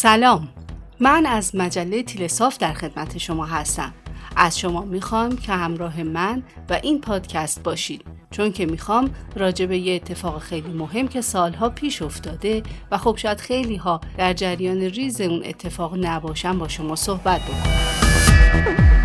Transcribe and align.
سلام. 0.00 0.48
من 1.00 1.26
از 1.26 1.54
مجله 1.54 2.02
تیلساف 2.02 2.58
در 2.58 2.72
خدمت 2.72 3.18
شما 3.18 3.46
هستم. 3.46 3.94
از 4.36 4.58
شما 4.58 4.80
می‌خوام 4.80 5.36
که 5.36 5.52
همراه 5.52 6.02
من 6.02 6.42
و 6.70 6.80
این 6.82 7.00
پادکست 7.00 7.62
باشید 7.62 8.04
چون 8.30 8.52
که 8.52 8.66
می‌خوام 8.66 9.10
راجع 9.36 9.66
به 9.66 9.78
یه 9.78 9.94
اتفاق 9.94 10.38
خیلی 10.38 10.72
مهم 10.72 11.08
که 11.08 11.20
سالها 11.20 11.68
پیش 11.68 12.02
افتاده 12.02 12.62
و 12.90 12.98
خب 12.98 13.16
شاید 13.16 13.40
خیلی 13.40 13.76
ها 13.76 14.00
در 14.18 14.32
جریان 14.32 14.80
ریز 14.80 15.20
اون 15.20 15.42
اتفاق 15.44 16.06
نباشن 16.06 16.58
با 16.58 16.68
شما 16.68 16.96
صحبت 16.96 17.40
بکنم. 17.40 18.97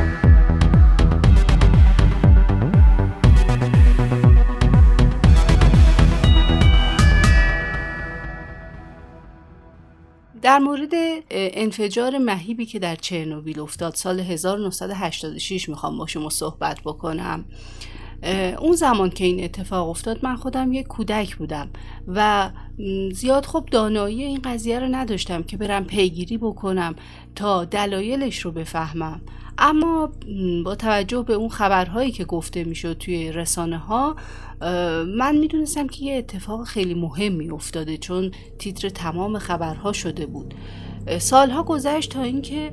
در 10.43 10.59
مورد 10.59 10.91
انفجار 11.31 12.17
مهیبی 12.17 12.65
که 12.65 12.79
در 12.79 12.95
چرنوبیل 12.95 13.59
افتاد 13.59 13.95
سال 13.95 14.20
1986 14.20 15.69
می‌خوام 15.69 15.97
با 15.97 16.07
شما 16.07 16.29
صحبت 16.29 16.81
بکنم. 16.81 17.45
اون 18.59 18.75
زمان 18.75 19.09
که 19.09 19.25
این 19.25 19.43
اتفاق 19.43 19.89
افتاد 19.89 20.19
من 20.25 20.35
خودم 20.35 20.73
یک 20.73 20.88
کودک 20.88 21.35
بودم 21.35 21.69
و 22.07 22.49
زیاد 23.13 23.45
خوب 23.45 23.66
دانایی 23.66 24.23
این 24.23 24.41
قضیه 24.43 24.79
رو 24.79 24.88
نداشتم 24.91 25.43
که 25.43 25.57
برم 25.57 25.85
پیگیری 25.85 26.38
بکنم 26.38 26.95
تا 27.35 27.66
دلایلش 27.66 28.39
رو 28.39 28.52
بفهمم. 28.52 29.21
اما 29.57 30.12
با 30.66 30.75
توجه 30.75 31.21
به 31.21 31.34
اون 31.34 31.49
خبرهایی 31.49 32.11
که 32.11 32.25
گفته 32.25 32.64
می‌شد 32.64 32.97
توی 32.97 33.31
رسانه 33.31 33.78
ها 33.78 34.16
من 35.17 35.38
می‌دونستم 35.39 35.88
که 35.88 36.05
یه 36.05 36.17
اتفاق 36.17 36.64
خیلی 36.64 36.94
مهمی 36.94 37.50
افتاده 37.50 37.97
چون 37.97 38.31
تیتر 38.59 38.89
تمام 38.89 39.39
خبرها 39.39 39.94
شده 39.94 40.25
بود. 40.25 40.53
سالها 41.19 41.63
گذشت 41.63 42.11
تا 42.11 42.22
اینکه 42.22 42.72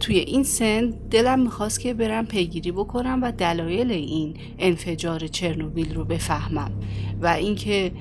توی 0.00 0.18
این 0.18 0.44
سن 0.44 0.94
دلم 1.10 1.40
می‌خواست 1.40 1.80
که 1.80 1.94
برم 1.94 2.26
پیگیری 2.26 2.72
بکنم 2.72 3.22
و 3.22 3.32
دلایل 3.32 3.90
این 3.90 4.34
انفجار 4.58 5.26
چرنوبیل 5.26 5.94
رو 5.94 6.04
بفهمم 6.04 6.70
و 7.22 7.26
اینکه 7.26 7.92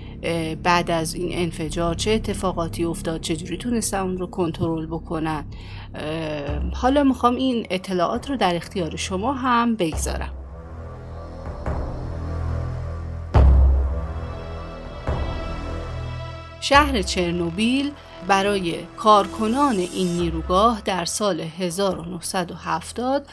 بعد 0.64 0.92
از 0.92 1.14
این 1.14 1.30
انفجار 1.32 1.96
چه 1.96 2.12
اتفاقاتی 2.12 2.84
افتاد 2.84 3.22
چجوری 3.22 3.58
تونستم 3.58 4.04
اون 4.04 4.18
رو 4.18 4.28
کنترل 4.28 4.86
بکنن. 4.86 5.46
حالا 6.74 7.04
می‌خوام 7.04 7.36
این 7.36 7.68
اطلاعات 7.70 8.30
رو 8.30 8.36
در 8.38 8.56
اختیار 8.56 8.96
شما 8.96 9.34
هم 9.34 9.76
بگذارم. 9.76 10.34
شهر 16.62 17.02
چرنوبیل 17.02 17.92
برای 18.28 18.76
کارکنان 18.98 19.76
این 19.76 20.08
نیروگاه 20.08 20.82
در 20.86 21.06
سال 21.06 21.40
1970 21.40 23.28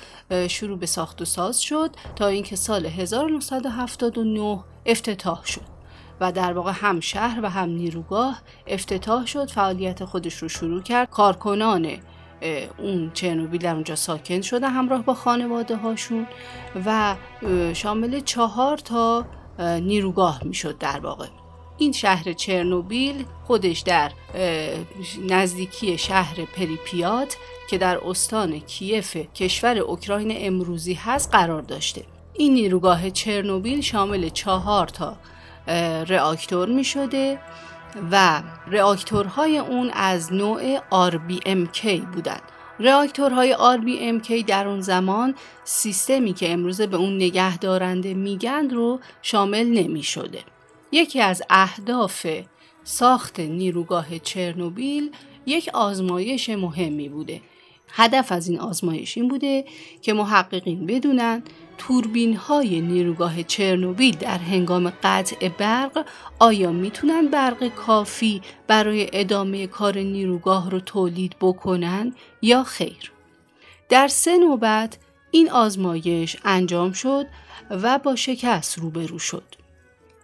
شروع 0.49 0.79
به 0.79 0.87
ساخت 0.87 1.23
و 1.23 1.25
ساز 1.25 1.63
شد 1.63 1.91
تا 2.17 2.27
اینکه 2.27 2.57
سال 2.57 2.87
1979 2.87 4.61
افتتاح 4.87 5.45
شد. 5.45 5.70
و 6.21 6.33
در 6.33 6.53
واقع 6.53 6.73
هم 6.75 7.01
شهر 7.01 7.41
و 7.43 7.51
هم 7.51 7.69
نیروگاه 7.69 8.41
افتتاح 8.67 9.27
شد. 9.27 9.51
فعالیت 9.51 10.05
خودش 10.05 10.35
رو 10.35 10.49
شروع 10.49 10.83
کرد. 10.83 11.11
کارکنان 11.11 11.89
اون 12.79 13.11
چرنوبیل 13.15 13.61
در 13.61 13.75
اونجا 13.75 13.97
ساکن 13.97 14.41
شده 14.41 14.69
همراه 14.69 15.03
با 15.03 15.15
خانواده 15.15 15.77
هاشون 15.77 16.27
و 16.87 17.17
شامل 17.73 18.21
چهار 18.21 18.79
تا 18.79 19.25
نیروگاه 19.59 20.41
می‌شد 20.45 20.79
در 20.79 21.01
واقع. 21.01 21.27
این 21.79 21.93
شهر 21.93 22.33
چرنوبیل 22.33 23.25
خودش 23.45 23.81
در 23.81 24.13
نزدیکی 25.29 25.99
شهر 25.99 26.45
پریپیات 26.45 27.37
که 27.71 27.79
در 27.79 27.99
استان 28.05 28.59
کیف 28.59 29.17
کشور 29.17 29.79
اوکراین 29.79 30.33
امروزی 30.35 30.95
هست 30.95 31.31
قرار 31.33 31.63
داشته. 31.63 32.05
این 32.35 32.55
نیروگاه 32.55 33.11
چرنوبیل 33.11 33.81
شامل 33.81 34.29
چهار 34.29 34.87
تا 34.87 35.17
رآکتور 36.09 36.69
می 36.69 36.85
شده 36.85 37.39
و 38.11 38.43
رآکتورهای 38.67 39.59
اون 39.59 39.91
از 39.91 40.33
نوع 40.33 40.79
RBMK 41.11 41.87
بودند. 42.15 42.43
رآکتورهای 42.79 43.57
RBMK 43.57 44.45
در 44.47 44.69
اون 44.69 44.81
زمان 44.81 45.35
سیستمی 45.65 46.33
که 46.33 46.53
امروزه 46.53 46.87
به 46.87 46.97
اون 46.97 47.17
نگه 47.17 47.59
دارنده 47.59 48.15
میگن 48.15 48.71
رو 48.71 49.01
شامل 49.23 49.67
نمی 49.67 50.03
شده. 50.03 50.39
یکی 50.93 51.21
از 51.21 51.43
اهداف 51.51 52.27
ساخت 52.85 53.41
نیروگاه 53.41 54.19
چرنوبیل 54.19 55.11
یک 55.47 55.71
آزمایش 55.75 56.51
مهمی 56.51 57.09
بوده 57.09 57.41
هدف 57.93 58.33
از 58.33 58.49
این 58.49 58.61
آزمایش 58.61 59.17
این 59.17 59.29
بوده 59.29 59.65
که 60.03 60.13
محققین 60.13 60.87
بدونن 60.87 61.43
توربین 61.79 62.37
های 62.37 62.81
نیروگاه 62.81 63.43
چرنوبیل 63.43 64.17
در 64.17 64.39
هنگام 64.39 64.93
قطع 65.03 65.49
برق 65.49 66.07
آیا 66.39 66.73
می‌تونن 66.73 67.27
برق 67.27 67.69
کافی 67.69 68.43
برای 68.67 69.11
ادامه 69.13 69.67
کار 69.67 69.99
نیروگاه 69.99 70.71
رو 70.71 70.81
تولید 70.81 71.37
بکنن 71.41 72.15
یا 72.43 72.65
خیر؟ 72.65 73.13
در 73.89 74.09
سه 74.09 74.39
نوبت 74.39 74.99
این 75.31 75.51
آزمایش 75.51 76.37
انجام 76.45 76.93
شد 76.93 77.27
و 77.71 77.99
با 77.99 78.17
شکست 78.17 78.79
روبرو 78.79 79.19
شد. 79.19 79.55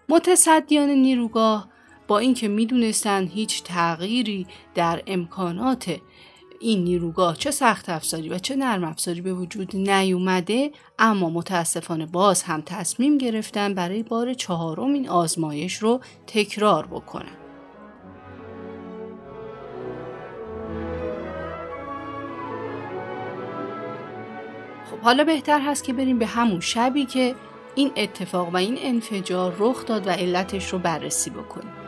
متصدیان 0.09 0.89
نیروگاه 0.89 1.69
با 2.09 2.19
اینکه 2.19 2.49
می‌دونستن 2.49 3.27
هیچ 3.27 3.63
تغییری 3.63 4.47
در 4.75 5.03
امکانات 5.07 5.97
این 6.61 6.85
نیروگاه 6.85 7.37
چه 7.37 7.51
سخت 7.51 7.89
افزاری 7.89 8.29
و 8.29 8.39
چه 8.39 8.57
نرم 8.57 8.85
افزاری 8.85 9.21
به 9.21 9.35
وجود 9.35 9.77
نیومده 9.77 10.71
اما 10.99 11.31
متاسفانه 11.31 12.07
باز 12.07 12.43
هم 12.43 12.61
تصمیم 12.61 13.19
گرفتن 13.19 13.75
برای 13.75 14.03
بار 14.03 14.35
چهارم 14.35 14.93
این 14.93 15.09
آزمایش 15.09 15.75
رو 15.75 16.01
تکرار 16.27 16.87
بکنن 16.87 17.37
خب 24.91 24.99
حالا 24.99 25.25
بهتر 25.25 25.61
هست 25.61 25.85
که 25.85 25.93
بریم 25.93 26.19
به 26.19 26.27
همون 26.27 26.61
شبی 26.61 27.05
که 27.05 27.35
این 27.75 27.91
اتفاق 27.97 28.49
و 28.49 28.57
این 28.57 28.79
انفجار 28.81 29.57
رخ 29.59 29.87
داد 29.87 30.07
و 30.07 30.11
علتش 30.11 30.73
رو 30.73 30.79
بررسی 30.79 31.31
بکنیم. 31.31 31.86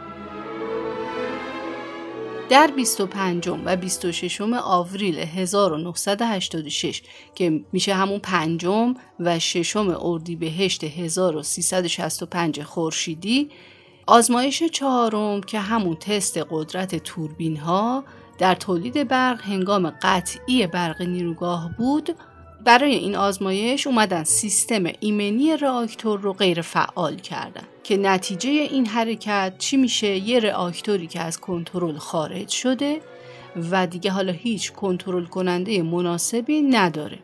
در 2.48 2.66
25 2.76 3.48
و 3.48 3.76
26 3.76 4.40
آوریل 4.40 5.18
1986 5.18 7.02
که 7.34 7.64
میشه 7.72 7.94
همون 7.94 8.18
پنجم 8.18 8.94
و 9.20 9.38
ششم 9.38 9.96
اردیبهشت 10.00 10.84
1365 10.84 12.62
خورشیدی 12.62 13.50
آزمایش 14.06 14.62
چهارم 14.62 15.40
که 15.40 15.60
همون 15.60 15.96
تست 15.96 16.38
قدرت 16.50 16.94
توربین 16.94 17.56
ها 17.56 18.04
در 18.38 18.54
تولید 18.54 19.08
برق 19.08 19.42
هنگام 19.42 19.90
قطعی 20.02 20.66
برق 20.66 21.02
نیروگاه 21.02 21.70
بود 21.78 22.16
برای 22.64 22.94
این 22.94 23.16
آزمایش 23.16 23.86
اومدن 23.86 24.24
سیستم 24.24 24.84
ایمنی 25.00 25.56
راکتور 25.56 26.20
رو 26.20 26.32
غیر 26.32 26.60
فعال 26.60 27.16
کردن 27.16 27.62
که 27.84 27.96
نتیجه 27.96 28.50
این 28.50 28.86
حرکت 28.86 29.54
چی 29.58 29.76
میشه؟ 29.76 30.06
یه 30.06 30.40
راکتوری 30.40 31.06
که 31.06 31.20
از 31.20 31.40
کنترل 31.40 31.96
خارج 31.96 32.48
شده 32.48 33.00
و 33.70 33.86
دیگه 33.86 34.10
حالا 34.10 34.32
هیچ 34.32 34.72
کنترل 34.72 35.24
کننده 35.24 35.82
مناسبی 35.82 36.62
نداره. 36.62 37.18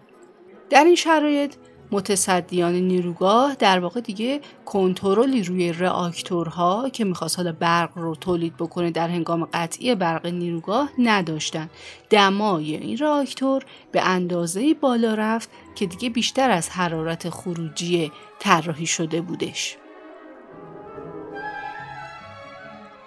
در 0.71 0.85
این 0.85 0.95
شرایط 0.95 1.55
متصدیان 1.95 2.75
نیروگاه 2.75 3.55
در 3.55 3.79
واقع 3.79 4.01
دیگه 4.01 4.41
کنترلی 4.65 5.43
روی 5.43 5.73
رآکتورها 5.73 6.89
که 6.89 7.05
می‌خواست 7.05 7.37
حالا 7.37 7.53
برق 7.53 7.99
رو 7.99 8.15
تولید 8.15 8.57
بکنه 8.57 8.91
در 8.91 9.09
هنگام 9.09 9.45
قطعی 9.45 9.95
برق 9.95 10.27
نیروگاه 10.27 10.91
نداشتن. 10.99 11.71
دمای 12.11 12.77
این 12.77 12.99
رآکتور 12.99 13.65
به 13.93 14.03
اندازه 14.03 14.75
بالا 14.75 15.15
رفت 15.15 15.51
که 15.75 15.87
دیگه 15.87 16.11
بیشتر 16.11 16.51
از 16.51 16.71
حرارت 16.71 17.31
خروجی 17.31 18.13
طراحی 18.39 18.87
شده 18.87 19.21
بودش. 19.21 19.77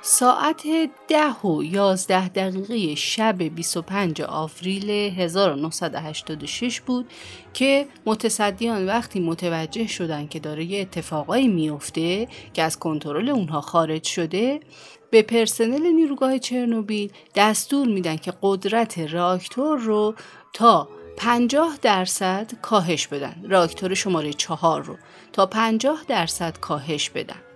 ساعت 0.09 0.63
ده 1.07 1.33
و 1.33 1.63
یازده 1.63 2.27
دقیقه 2.27 2.95
شب 2.95 3.43
25 3.43 4.21
آوریل 4.21 4.89
1986 4.89 6.81
بود 6.81 7.05
که 7.53 7.87
متصدیان 8.05 8.85
وقتی 8.85 9.19
متوجه 9.19 9.87
شدن 9.87 10.27
که 10.27 10.39
داره 10.39 10.63
یه 10.63 10.81
اتفاقایی 10.81 11.47
میفته 11.47 12.27
که 12.53 12.63
از 12.63 12.79
کنترل 12.79 13.29
اونها 13.29 13.61
خارج 13.61 14.03
شده 14.03 14.59
به 15.11 15.21
پرسنل 15.21 15.87
نیروگاه 15.87 16.39
چرنوبیل 16.39 17.11
دستور 17.35 17.87
میدن 17.87 18.15
که 18.15 18.33
قدرت 18.41 18.99
راکتور 18.99 19.79
رو 19.79 20.15
تا 20.53 20.89
50 21.17 21.77
درصد 21.81 22.51
کاهش 22.61 23.07
بدن. 23.07 23.45
راکتور 23.49 23.93
شماره 23.93 24.33
چهار 24.33 24.83
رو 24.83 24.95
تا 25.33 25.45
50 25.45 26.03
درصد 26.07 26.57
کاهش 26.59 27.09
بدن. 27.09 27.46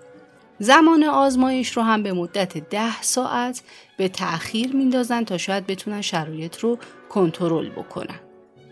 زمان 0.62 1.04
آزمایش 1.04 1.78
رو 1.78 1.84
هم 1.84 2.04
به 2.04 2.14
مدت 2.14 2.58
ده 2.58 3.02
ساعت 3.02 3.62
به 3.98 4.08
تأخیر 4.08 4.76
میندازن 4.76 5.24
تا 5.24 5.38
شاید 5.38 5.68
بتونن 5.68 6.02
شرایط 6.02 6.60
رو 6.60 6.78
کنترل 7.10 7.70
بکنن. 7.70 8.20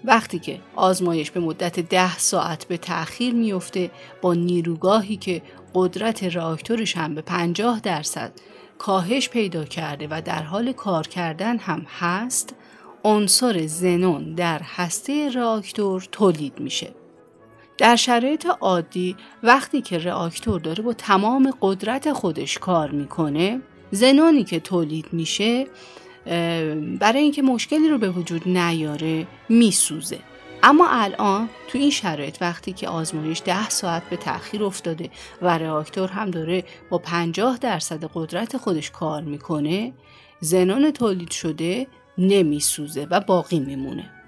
وقتی 0.03 0.39
که 0.39 0.59
آزمایش 0.75 1.31
به 1.31 1.39
مدت 1.39 1.79
ده 1.79 2.17
ساعت 2.17 2.65
به 2.65 2.77
تأخیر 2.77 3.33
میفته 3.33 3.91
با 4.21 4.33
نیروگاهی 4.33 5.17
که 5.17 5.41
قدرت 5.73 6.23
راکتورش 6.23 6.97
هم 6.97 7.15
به 7.15 7.21
50 7.21 7.79
درصد 7.79 8.31
کاهش 8.77 9.29
پیدا 9.29 9.63
کرده 9.63 10.07
و 10.11 10.21
در 10.25 10.43
حال 10.43 10.71
کار 10.71 11.07
کردن 11.07 11.57
هم 11.57 11.85
هست 11.99 12.55
عنصر 13.03 13.67
زنون 13.67 14.35
در 14.35 14.61
هسته 14.63 15.29
راکتور 15.29 16.07
تولید 16.11 16.59
میشه 16.59 16.98
در 17.79 17.95
شرایط 17.95 18.47
عادی 18.61 19.15
وقتی 19.43 19.81
که 19.81 19.97
راکتور 19.97 20.59
داره 20.59 20.83
با 20.83 20.93
تمام 20.93 21.53
قدرت 21.61 22.13
خودش 22.13 22.57
کار 22.57 22.91
می‌کنه 22.91 23.61
زنونی 23.91 24.43
که 24.43 24.59
تولید 24.59 25.05
میشه 25.11 25.67
برای 26.99 27.21
اینکه 27.21 27.41
مشکلی 27.41 27.89
رو 27.89 27.97
به 27.97 28.09
وجود 28.09 28.47
نیاره 28.47 29.27
میسوزه. 29.49 30.19
اما 30.63 30.87
الان 30.89 31.49
تو 31.67 31.77
این 31.77 31.89
شرایط 31.89 32.37
وقتی 32.41 32.73
که 32.73 32.87
آزمایش 32.87 33.41
ده 33.45 33.69
ساعت 33.69 34.09
به 34.09 34.17
تاخیر 34.17 34.63
افتاده 34.63 35.09
و 35.41 35.57
راکتور 35.57 36.09
هم 36.09 36.31
داره 36.31 36.63
با 36.89 36.97
50 36.97 37.57
درصد 37.57 38.09
قدرت 38.13 38.57
خودش 38.57 38.91
کار 38.91 39.21
می‌کنه 39.21 39.93
زنان 40.39 40.91
تولید 40.91 41.31
شده 41.31 41.87
نمیسوزه 42.17 43.07
و 43.11 43.19
باقی 43.19 43.59
میمونه. 43.59 44.18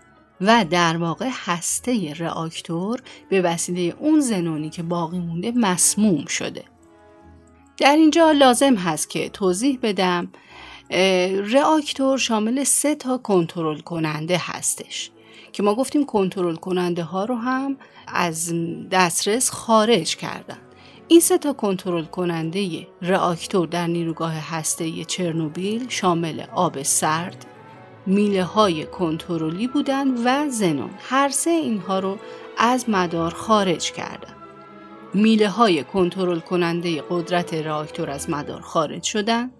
و 0.41 0.65
در 0.69 0.97
واقع 0.97 1.29
هسته 1.45 2.13
راکتور 2.13 3.01
به 3.29 3.41
وسیله 3.41 3.95
اون 3.99 4.19
زنونی 4.19 4.69
که 4.69 4.83
باقی 4.83 5.19
مونده 5.19 5.51
مسموم 5.55 6.25
شده. 6.25 6.63
در 7.77 7.95
اینجا 7.95 8.31
لازم 8.31 8.75
هست 8.75 9.09
که 9.09 9.29
توضیح 9.29 9.79
بدم 9.81 10.31
راکتور 11.53 12.17
شامل 12.17 12.63
سه 12.63 12.95
تا 12.95 13.17
کنترل 13.17 13.79
کننده 13.79 14.37
هستش 14.41 15.11
که 15.51 15.63
ما 15.63 15.75
گفتیم 15.75 16.05
کنترل 16.05 16.55
کننده 16.55 17.03
ها 17.03 17.25
رو 17.25 17.35
هم 17.35 17.77
از 18.07 18.53
دسترس 18.91 19.49
خارج 19.49 20.15
کردن. 20.15 20.57
این 21.07 21.19
سه 21.19 21.37
تا 21.37 21.53
کنترل 21.53 22.05
کننده 22.05 22.87
راکتور 23.01 23.67
در 23.67 23.87
نیروگاه 23.87 24.33
هسته 24.33 25.05
چرنوبیل 25.05 25.89
شامل 25.89 26.43
آب 26.55 26.83
سرد، 26.83 27.45
میله 28.05 28.43
های 28.43 28.85
کنترلی 28.85 29.67
بودن 29.67 30.07
و 30.25 30.49
زنون 30.49 30.89
هر 30.99 31.29
سه 31.29 31.49
اینها 31.49 31.99
رو 31.99 32.17
از 32.57 32.89
مدار 32.89 33.33
خارج 33.33 33.91
کردن. 33.91 34.35
میله 35.13 35.49
های 35.49 35.83
کنترل 35.83 36.39
کننده 36.39 37.03
قدرت 37.09 37.53
راکتور 37.53 38.09
از 38.09 38.29
مدار 38.29 38.61
خارج 38.61 39.03
شدن. 39.03 39.51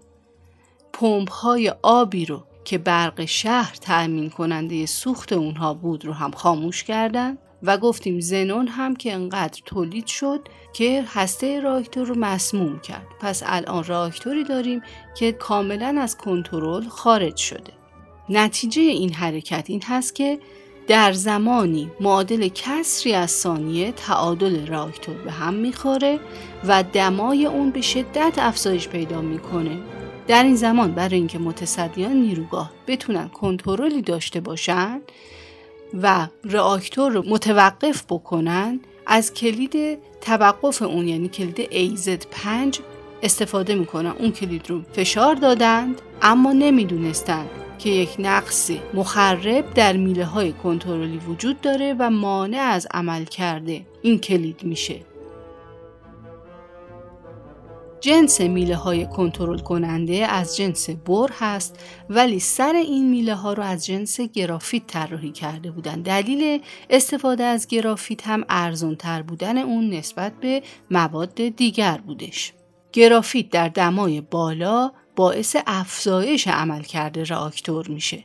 پمپ 0.92 1.30
های 1.30 1.74
آبی 1.82 2.24
رو 2.24 2.44
که 2.64 2.78
برق 2.78 3.24
شهر 3.24 3.74
تأمین 3.80 4.30
کننده 4.30 4.86
سوخت 4.86 5.32
اونها 5.32 5.74
بود 5.74 6.04
رو 6.04 6.12
هم 6.12 6.30
خاموش 6.30 6.84
کردن 6.84 7.38
و 7.62 7.78
گفتیم 7.78 8.20
زنون 8.20 8.68
هم 8.68 8.96
که 8.96 9.12
انقدر 9.12 9.62
تولید 9.66 10.06
شد 10.06 10.40
که 10.72 11.04
هسته 11.06 11.60
راکتور 11.60 12.06
رو 12.06 12.14
مسموم 12.18 12.80
کرد. 12.80 13.06
پس 13.20 13.42
الان 13.46 13.84
راکتوری 13.84 14.44
داریم 14.44 14.82
که 15.16 15.32
کاملا 15.32 15.96
از 16.00 16.16
کنترل 16.16 16.88
خارج 16.88 17.36
شده. 17.36 17.81
نتیجه 18.28 18.82
این 18.82 19.12
حرکت 19.12 19.64
این 19.68 19.82
هست 19.82 20.14
که 20.14 20.38
در 20.88 21.12
زمانی 21.12 21.90
معادل 22.00 22.48
کسری 22.54 23.14
از 23.14 23.30
ثانیه 23.30 23.92
تعادل 23.92 24.66
راکتور 24.66 25.14
به 25.14 25.32
هم 25.32 25.54
می‌خوره 25.54 26.20
و 26.66 26.82
دمای 26.92 27.46
اون 27.46 27.70
به 27.70 27.80
شدت 27.80 28.34
افزایش 28.38 28.88
پیدا 28.88 29.20
می‌کنه. 29.20 29.78
در 30.26 30.42
این 30.42 30.54
زمان 30.54 30.92
برای 30.92 31.14
اینکه 31.14 31.38
متصدیان 31.38 32.12
نیروگاه 32.12 32.70
بتونن 32.86 33.28
کنترلی 33.28 34.02
داشته 34.02 34.40
باشن 34.40 35.00
و 36.02 36.28
راکتور 36.44 37.12
رو 37.12 37.24
متوقف 37.28 38.04
بکنن 38.08 38.80
از 39.06 39.34
کلید 39.34 39.98
توقف 40.20 40.82
اون 40.82 41.08
یعنی 41.08 41.28
کلید 41.28 41.68
AZ5 41.70 42.78
استفاده 43.22 43.74
می‌کنن. 43.74 44.12
اون 44.18 44.32
کلید 44.32 44.70
رو 44.70 44.82
فشار 44.92 45.34
دادند 45.34 46.02
اما 46.22 46.52
نمی‌دونستند 46.52 47.50
که 47.82 47.90
یک 47.90 48.16
نقص 48.18 48.70
مخرب 48.94 49.74
در 49.74 49.96
میله 49.96 50.24
های 50.24 50.52
کنترلی 50.52 51.18
وجود 51.18 51.60
داره 51.60 51.96
و 51.98 52.10
مانع 52.10 52.58
از 52.58 52.86
عمل 52.90 53.24
کرده. 53.24 53.86
این 54.02 54.18
کلید 54.18 54.64
میشه. 54.64 55.00
جنس 58.00 58.40
میله 58.40 58.76
های 58.76 59.06
کنترل 59.06 59.58
کننده 59.58 60.14
از 60.14 60.56
جنس 60.56 60.90
بر 60.90 61.28
هست 61.38 61.78
ولی 62.10 62.38
سر 62.40 62.72
این 62.72 63.10
میله 63.10 63.34
ها 63.34 63.52
رو 63.52 63.62
از 63.62 63.86
جنس 63.86 64.20
گرافیت 64.20 64.86
طراحی 64.86 65.30
کرده 65.30 65.70
بودن. 65.70 66.02
دلیل 66.02 66.62
استفاده 66.90 67.44
از 67.44 67.66
گرافیت 67.66 68.26
هم 68.26 68.44
ارزون 68.48 68.96
تر 68.96 69.22
بودن 69.22 69.58
اون 69.58 69.90
نسبت 69.90 70.32
به 70.40 70.62
مواد 70.90 71.34
دیگر 71.34 72.00
بودش. 72.06 72.52
گرافیت 72.92 73.50
در 73.50 73.68
دمای 73.68 74.20
بالا 74.20 74.92
باعث 75.16 75.56
افزایش 75.66 76.48
عملکرد 76.48 77.18
راکتور 77.18 77.88
میشه 77.88 78.24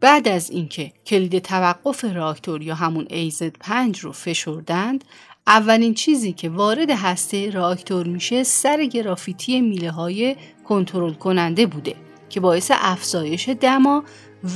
بعد 0.00 0.28
از 0.28 0.50
اینکه 0.50 0.92
کلید 1.06 1.38
توقف 1.38 2.04
راکتور 2.04 2.62
یا 2.62 2.74
همون 2.74 3.04
AZ5 3.04 3.98
رو 4.00 4.12
فشردند 4.12 5.04
اولین 5.46 5.94
چیزی 5.94 6.32
که 6.32 6.48
وارد 6.48 6.90
هسته 6.90 7.50
راکتور 7.50 8.06
میشه 8.06 8.42
سر 8.42 8.84
گرافیتی 8.84 9.60
میله 9.60 9.90
های 9.90 10.36
کنترل 10.64 11.12
کننده 11.12 11.66
بوده 11.66 11.94
که 12.28 12.40
باعث 12.40 12.70
افزایش 12.74 13.48
دما 13.48 14.04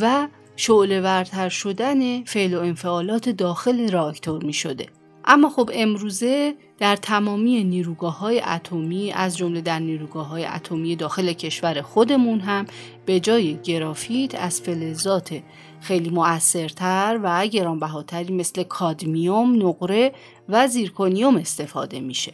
و 0.00 0.28
شعله 0.56 1.00
ورتر 1.00 1.48
شدن 1.48 2.24
فعل 2.24 2.54
و 2.54 2.60
انفعالات 2.60 3.28
داخل 3.28 3.90
راکتور 3.90 4.44
می 4.44 4.52
شده. 4.52 4.86
اما 5.24 5.48
خب 5.48 5.70
امروزه 5.74 6.54
در 6.78 6.96
تمامی 6.96 7.64
نیروگاه 7.64 8.18
های 8.18 8.40
اتمی 8.40 9.12
از 9.12 9.36
جمله 9.36 9.60
در 9.60 9.78
نیروگاه 9.78 10.28
های 10.28 10.44
اتمی 10.44 10.96
داخل 10.96 11.32
کشور 11.32 11.82
خودمون 11.82 12.40
هم 12.40 12.66
به 13.06 13.20
جای 13.20 13.58
گرافیت 13.62 14.34
از 14.34 14.60
فلزات 14.60 15.42
خیلی 15.80 16.10
مؤثرتر 16.10 17.20
و 17.22 17.46
گرانبهاتری 17.46 18.34
مثل 18.34 18.62
کادمیوم، 18.62 19.66
نقره 19.66 20.12
و 20.48 20.68
زیرکونیوم 20.68 21.36
استفاده 21.36 22.00
میشه. 22.00 22.32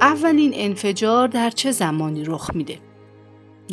اولین 0.00 0.52
انفجار 0.54 1.28
در 1.28 1.50
چه 1.50 1.70
زمانی 1.70 2.24
رخ 2.24 2.50
میده؟ 2.54 2.87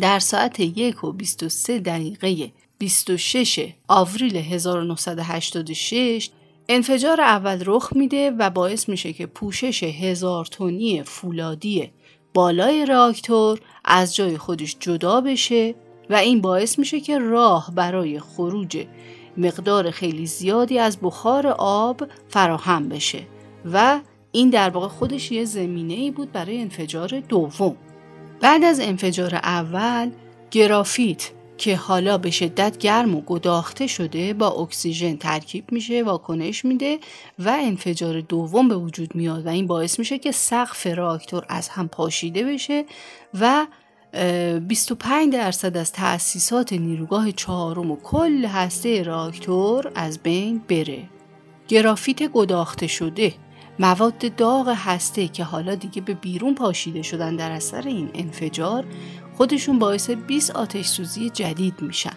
در 0.00 0.18
ساعت 0.18 0.60
1 0.60 1.04
و 1.04 1.12
23 1.12 1.78
دقیقه 1.78 2.52
26 2.78 3.68
آوریل 3.88 4.36
1986 4.36 6.30
انفجار 6.68 7.20
اول 7.20 7.62
رخ 7.66 7.92
میده 7.94 8.30
و 8.30 8.50
باعث 8.50 8.88
میشه 8.88 9.12
که 9.12 9.26
پوشش 9.26 9.82
هزار 9.82 10.44
تونی 10.46 11.02
فولادی 11.02 11.90
بالای 12.34 12.86
راکتور 12.86 13.60
از 13.84 14.16
جای 14.16 14.38
خودش 14.38 14.76
جدا 14.80 15.20
بشه 15.20 15.74
و 16.10 16.14
این 16.14 16.40
باعث 16.40 16.78
میشه 16.78 17.00
که 17.00 17.18
راه 17.18 17.72
برای 17.74 18.20
خروج 18.20 18.86
مقدار 19.36 19.90
خیلی 19.90 20.26
زیادی 20.26 20.78
از 20.78 20.98
بخار 21.02 21.46
آب 21.58 22.08
فراهم 22.28 22.88
بشه 22.88 23.22
و 23.72 24.00
این 24.32 24.50
در 24.50 24.70
واقع 24.70 24.88
خودش 24.88 25.32
یه 25.32 25.44
زمینه 25.44 25.94
ای 25.94 26.10
بود 26.10 26.32
برای 26.32 26.60
انفجار 26.60 27.20
دوم. 27.20 27.76
بعد 28.40 28.64
از 28.64 28.80
انفجار 28.80 29.34
اول 29.34 30.10
گرافیت 30.50 31.30
که 31.58 31.76
حالا 31.76 32.18
به 32.18 32.30
شدت 32.30 32.78
گرم 32.78 33.14
و 33.14 33.20
گداخته 33.20 33.86
شده 33.86 34.34
با 34.34 34.48
اکسیژن 34.48 35.16
ترکیب 35.16 35.72
میشه 35.72 36.02
واکنش 36.02 36.64
میده 36.64 36.98
و 37.38 37.48
انفجار 37.48 38.20
دوم 38.20 38.68
به 38.68 38.76
وجود 38.76 39.14
میاد 39.14 39.46
و 39.46 39.48
این 39.48 39.66
باعث 39.66 39.98
میشه 39.98 40.18
که 40.18 40.32
سقف 40.32 40.86
راکتور 40.86 41.44
از 41.48 41.68
هم 41.68 41.88
پاشیده 41.88 42.44
بشه 42.44 42.84
و 43.40 43.66
25 44.60 45.32
درصد 45.32 45.76
از 45.76 45.92
تأسیسات 45.92 46.72
نیروگاه 46.72 47.32
چهارم 47.32 47.90
و 47.90 47.96
کل 47.96 48.44
هسته 48.44 49.02
راکتور 49.02 49.92
از 49.94 50.18
بین 50.18 50.62
بره. 50.68 51.02
گرافیت 51.68 52.22
گداخته 52.22 52.86
شده 52.86 53.34
مواد 53.78 54.36
داغ 54.36 54.74
هسته 54.76 55.28
که 55.28 55.44
حالا 55.44 55.74
دیگه 55.74 56.00
به 56.02 56.14
بیرون 56.14 56.54
پاشیده 56.54 57.02
شدن 57.02 57.36
در 57.36 57.50
اثر 57.50 57.82
این 57.82 58.10
انفجار 58.14 58.84
خودشون 59.36 59.78
باعث 59.78 60.10
20 60.10 60.50
آتش 60.50 60.86
سوزی 60.86 61.30
جدید 61.30 61.82
میشن. 61.82 62.16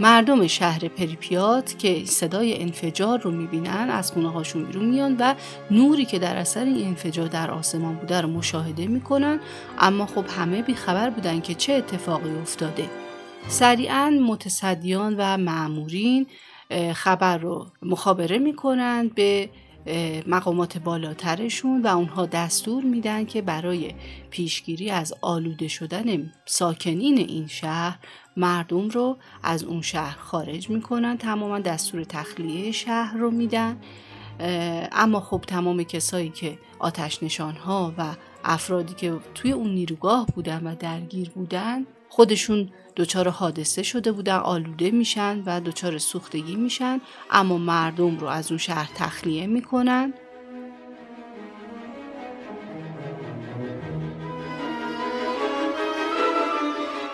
مردم 0.00 0.46
شهر 0.46 0.88
پریپیات 0.88 1.78
که 1.78 2.04
صدای 2.04 2.62
انفجار 2.62 3.20
رو 3.20 3.30
می‌بینن 3.30 3.90
از 3.90 4.12
خونه 4.12 4.32
هاشون 4.32 4.64
بیرون 4.64 4.84
میان 4.84 5.16
و 5.20 5.34
نوری 5.70 6.04
که 6.04 6.18
در 6.18 6.36
اثر 6.36 6.64
این 6.64 6.86
انفجار 6.86 7.26
در 7.26 7.50
آسمان 7.50 7.94
بوده 7.94 8.20
رو 8.20 8.28
مشاهده 8.28 8.86
می‌کنن 8.86 9.40
اما 9.78 10.06
خب 10.06 10.24
همه 10.38 10.62
بیخبر 10.62 11.10
بودن 11.10 11.40
که 11.40 11.54
چه 11.54 11.72
اتفاقی 11.72 12.30
افتاده. 12.30 12.90
سریعا 13.48 14.10
متصدیان 14.10 15.14
و 15.18 15.36
معمورین 15.36 16.26
خبر 16.94 17.38
رو 17.38 17.66
مخابره 17.82 18.38
می‌کنن 18.38 19.10
به 19.14 19.50
مقامات 20.26 20.78
بالاترشون 20.78 21.82
و 21.82 21.86
اونها 21.86 22.26
دستور 22.26 22.84
میدن 22.84 23.24
که 23.24 23.42
برای 23.42 23.94
پیشگیری 24.30 24.90
از 24.90 25.14
آلوده 25.20 25.68
شدن 25.68 26.32
ساکنین 26.46 27.18
این 27.18 27.46
شهر 27.46 27.98
مردم 28.36 28.88
رو 28.88 29.16
از 29.42 29.64
اون 29.64 29.82
شهر 29.82 30.18
خارج 30.18 30.70
می‌کنن. 30.70 31.16
تماما 31.18 31.58
دستور 31.58 32.04
تخلیه 32.04 32.72
شهر 32.72 33.16
رو 33.16 33.30
میدن. 33.30 33.80
اما 34.92 35.20
خب 35.20 35.44
تمام 35.46 35.82
کسایی 35.82 36.28
که 36.28 36.58
آتش 36.78 37.22
نشان 37.22 37.54
ها 37.54 37.94
و 37.98 38.04
افرادی 38.44 38.94
که 38.94 39.18
توی 39.34 39.52
اون 39.52 39.74
نیروگاه 39.74 40.26
بودن 40.26 40.66
و 40.66 40.74
درگیر 40.74 41.30
بودن 41.30 41.86
خودشون 42.10 42.68
دچار 42.96 43.28
حادثه 43.28 43.82
شده 43.82 44.12
بودن 44.12 44.36
آلوده 44.36 44.90
میشن 44.90 45.42
و 45.46 45.60
دچار 45.60 45.98
سوختگی 45.98 46.56
میشن 46.56 47.00
اما 47.30 47.58
مردم 47.58 48.18
رو 48.18 48.26
از 48.26 48.50
اون 48.50 48.58
شهر 48.58 48.90
تخلیه 48.94 49.46
می‌کنن. 49.46 50.14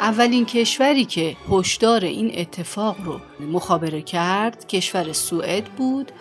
اولین 0.00 0.46
کشوری 0.46 1.04
که 1.04 1.36
هشدار 1.50 2.04
این 2.04 2.32
اتفاق 2.38 2.96
رو 3.04 3.20
مخابره 3.46 4.02
کرد 4.02 4.66
کشور 4.66 5.12
سوئد 5.12 5.64
بود 5.64 6.12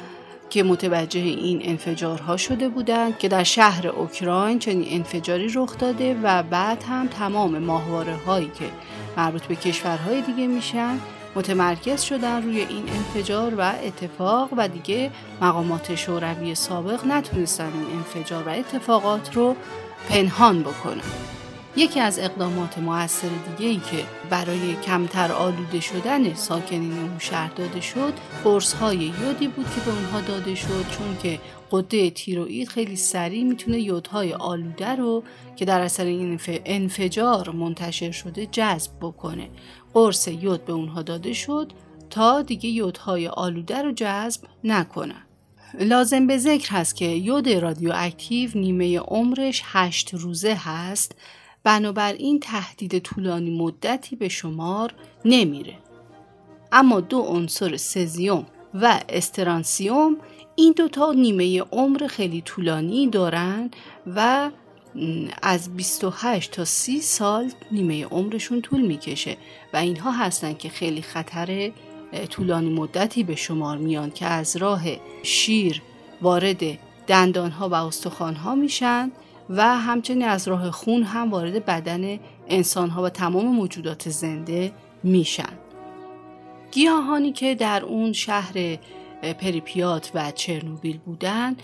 که 0.49 0.63
متوجه 0.63 1.19
این 1.19 1.61
انفجارها 1.63 2.37
شده 2.37 2.69
بودند 2.69 3.17
که 3.17 3.27
در 3.27 3.43
شهر 3.43 3.87
اوکراین 3.87 4.59
چنین 4.59 4.85
انفجاری 4.89 5.49
رخ 5.53 5.77
داده 5.77 6.19
و 6.23 6.43
بعد 6.43 6.83
هم 6.83 7.07
تمام 7.07 7.57
ماهواره 7.59 8.15
هایی 8.15 8.51
که 8.59 8.65
مربوط 9.17 9.43
به 9.43 9.55
کشورهای 9.55 10.21
دیگه 10.21 10.47
میشن 10.47 10.99
متمرکز 11.35 12.01
شدن 12.01 12.43
روی 12.43 12.59
این 12.59 12.83
انفجار 12.89 13.55
و 13.57 13.61
اتفاق 13.83 14.49
و 14.57 14.67
دیگه 14.67 15.11
مقامات 15.41 15.95
شوروی 15.95 16.55
سابق 16.55 17.05
نتونستن 17.05 17.71
این 17.73 17.97
انفجار 17.97 18.43
و 18.47 18.49
اتفاقات 18.49 19.35
رو 19.35 19.55
پنهان 20.09 20.61
بکنن. 20.61 21.01
یکی 21.77 21.99
از 21.99 22.19
اقدامات 22.19 22.77
موثر 22.77 23.29
دیگه 23.57 23.69
ای 23.69 23.77
که 23.77 24.03
برای 24.29 24.75
کمتر 24.75 25.31
آلوده 25.31 25.79
شدن 25.79 26.33
ساکنین 26.33 26.91
اون 26.91 27.19
شهر 27.19 27.51
داده 27.53 27.81
شد 27.81 28.13
قرص 28.43 28.73
های 28.73 28.97
یودی 28.97 29.47
بود 29.47 29.65
که 29.65 29.81
به 29.85 29.91
اونها 29.91 30.21
داده 30.21 30.55
شد 30.55 30.85
چون 30.91 31.17
که 31.23 31.39
قده 31.71 32.09
تیروئید 32.09 32.67
خیلی 32.67 32.95
سریع 32.95 33.43
می‌تونه 33.43 33.79
یودهای 33.79 34.33
آلوده 34.33 34.95
رو 34.95 35.23
که 35.55 35.65
در 35.65 35.81
اثر 35.81 36.05
این 36.05 36.39
انفجار 36.65 37.49
منتشر 37.49 38.11
شده 38.11 38.45
جذب 38.45 38.91
بکنه. 39.01 39.49
قرص 39.93 40.27
یود 40.27 40.65
به 40.65 40.73
اونها 40.73 41.01
داده 41.01 41.33
شد 41.33 41.71
تا 42.09 42.41
دیگه 42.41 42.69
یودهای 42.69 43.27
آلوده 43.27 43.81
رو 43.81 43.91
جذب 43.91 44.41
نکنن. 44.63 45.25
لازم 45.79 46.27
به 46.27 46.37
ذکر 46.37 46.69
هست 46.69 46.95
که 46.95 47.05
یود 47.05 47.49
رادیواکتیو 47.49 48.51
نیمه 48.55 48.99
عمرش 48.99 49.61
هشت 49.65 50.13
روزه 50.13 50.53
هست. 50.53 51.15
بنابراین 51.65 52.39
تهدید 52.39 52.99
طولانی 52.99 53.57
مدتی 53.57 54.15
به 54.15 54.29
شمار 54.29 54.93
نمیره. 55.25 55.77
اما 56.71 56.99
دو 56.99 57.19
عنصر 57.19 57.77
سزیوم 57.77 58.45
و 58.73 58.99
استرانسیوم 59.09 60.17
این 60.55 60.73
دوتا 60.77 61.11
نیمه 61.11 61.61
عمر 61.61 62.07
خیلی 62.07 62.41
طولانی 62.41 63.07
دارن 63.07 63.71
و 64.15 64.51
از 65.41 65.75
28 65.75 66.51
تا 66.51 66.65
30 66.65 67.01
سال 67.01 67.51
نیمه 67.71 68.05
عمرشون 68.05 68.61
طول 68.61 68.81
می‌کشه 68.81 69.37
و 69.73 69.77
اینها 69.77 70.11
هستن 70.11 70.53
که 70.53 70.69
خیلی 70.69 71.01
خطر 71.01 71.71
طولانی 72.29 72.69
مدتی 72.69 73.23
به 73.23 73.35
شمار 73.35 73.77
میان 73.77 74.11
که 74.11 74.25
از 74.25 74.57
راه 74.57 74.83
شیر 75.23 75.81
وارد 76.21 76.63
دندانها 77.07 77.69
و 77.69 77.73
استخوانها 77.73 78.55
میشن 78.55 79.11
و 79.49 79.77
همچنین 79.77 80.27
از 80.27 80.47
راه 80.47 80.71
خون 80.71 81.03
هم 81.03 81.31
وارد 81.31 81.65
بدن 81.65 82.19
انسانها 82.47 83.03
و 83.03 83.09
تمام 83.09 83.45
موجودات 83.45 84.09
زنده 84.09 84.71
میشن. 85.03 85.53
گیاهانی 86.71 87.31
که 87.31 87.55
در 87.55 87.83
اون 87.83 88.13
شهر 88.13 88.77
پریپیات 89.21 90.11
و 90.13 90.31
چرنوبیل 90.31 90.97
بودن 90.97 91.55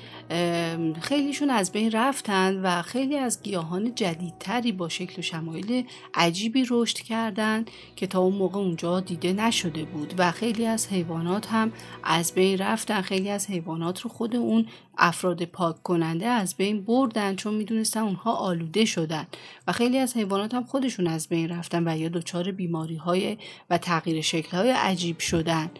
خیلیشون 1.01 1.50
از 1.50 1.72
بین 1.72 1.91
رفتن 1.91 2.62
و 2.62 2.81
خیلی 2.81 3.17
از 3.17 3.43
گیاهان 3.43 3.96
جدیدتری 3.96 4.72
با 4.72 4.89
شکل 4.89 5.20
و 5.20 5.22
شمایل 5.22 5.86
عجیبی 6.13 6.65
رشد 6.70 6.98
کردند 6.98 7.72
که 7.96 8.08
تا 8.08 8.20
اون 8.20 8.36
موقع 8.36 8.60
اونجا 8.60 9.00
دیده 9.00 9.34
نشده 9.34 9.86
بود 9.86 10.13
و 10.17 10.31
خیلی 10.31 10.65
از 10.65 10.88
حیوانات 10.88 11.48
هم 11.48 11.72
از 12.03 12.34
بین 12.34 12.58
رفتن 12.58 13.01
خیلی 13.01 13.29
از 13.29 13.48
حیوانات 13.48 14.01
رو 14.01 14.10
خود 14.10 14.36
اون 14.36 14.65
افراد 14.98 15.46
پاک 15.46 15.84
کننده 15.84 16.27
از 16.27 16.55
بین 16.55 16.84
بردن 16.84 17.36
چون 17.36 17.53
می‌دونستن 17.53 18.00
اونها 18.00 18.34
آلوده 18.34 18.86
شدن 18.86 19.27
و 19.67 19.72
خیلی 19.72 19.98
از 19.98 20.17
حیوانات 20.17 20.53
هم 20.53 20.63
خودشون 20.63 21.08
از 21.08 21.27
بین 21.27 21.50
رفتن 21.50 21.88
و 21.88 21.98
یا 21.98 22.10
دچار 22.10 22.51
بیماری 22.51 22.96
های 22.96 23.38
و 23.70 23.77
تغییر 23.77 24.22
شکل 24.22 24.58
های 24.58 24.72
عجیب 24.72 25.20
شدن. 25.20 25.72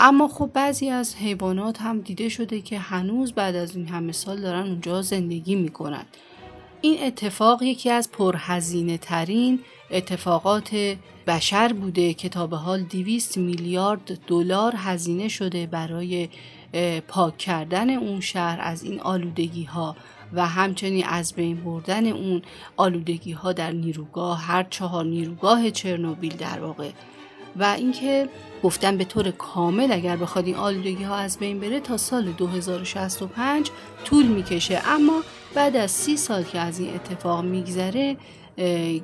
اما 0.00 0.28
خب 0.28 0.50
بعضی 0.54 0.90
از 0.90 1.16
حیوانات 1.16 1.80
هم 1.80 2.00
دیده 2.00 2.28
شده 2.28 2.60
که 2.60 2.78
هنوز 2.78 3.32
بعد 3.32 3.56
از 3.56 3.76
این 3.76 3.88
همه 3.88 4.12
سال 4.12 4.40
دارن 4.40 4.66
اونجا 4.66 5.02
زندگی 5.02 5.54
می‌کنن. 5.54 6.04
این 6.80 7.02
اتفاق 7.02 7.62
یکی 7.62 7.90
از 7.90 8.10
پرهزینه 8.12 8.98
ترین 8.98 9.60
اتفاقات 9.90 10.96
بشر 11.26 11.72
بوده 11.72 12.14
که 12.14 12.28
تا 12.28 12.46
به 12.46 12.56
حال 12.56 12.82
200 12.82 13.36
میلیارد 13.38 14.18
دلار 14.26 14.74
هزینه 14.76 15.28
شده 15.28 15.66
برای 15.66 16.28
پاک 17.08 17.38
کردن 17.38 17.90
اون 17.90 18.20
شهر 18.20 18.58
از 18.62 18.82
این 18.82 19.00
آلودگی 19.00 19.64
ها 19.64 19.96
و 20.32 20.46
همچنین 20.46 21.06
از 21.06 21.34
بین 21.34 21.56
بردن 21.64 22.06
اون 22.06 22.42
آلودگی 22.76 23.32
ها 23.32 23.52
در 23.52 23.72
نیروگاه 23.72 24.42
هر 24.42 24.62
چهار 24.62 25.04
نیروگاه 25.04 25.70
چرنوبیل 25.70 26.36
در 26.36 26.60
واقع. 26.60 26.90
و 27.58 27.64
اینکه 27.64 28.28
گفتن 28.62 28.96
به 28.96 29.04
طور 29.04 29.30
کامل 29.30 29.92
اگر 29.92 30.16
بخواد 30.16 30.46
این 30.46 30.54
آلودگی 30.54 31.04
ها 31.04 31.16
از 31.16 31.38
بین 31.38 31.60
بره 31.60 31.80
تا 31.80 31.96
سال 31.96 32.24
2065 32.24 33.70
طول 34.04 34.26
می‌کشه. 34.26 34.82
اما 34.86 35.22
بعد 35.54 35.76
از 35.76 35.90
سی 35.90 36.16
سال 36.16 36.42
که 36.42 36.58
از 36.58 36.78
این 36.80 36.94
اتفاق 36.94 37.44
میگذره 37.44 38.16